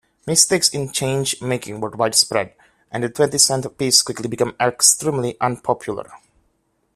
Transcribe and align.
Mistakes 0.25 0.67
in 0.69 0.91
change-making 0.91 1.79
were 1.79 1.91
widespread, 1.91 2.55
and 2.91 3.03
the 3.03 3.09
twenty-cent 3.09 3.77
piece 3.77 4.01
quickly 4.01 4.27
became 4.27 4.55
extremely 4.59 5.37
unpopular. 5.39 6.09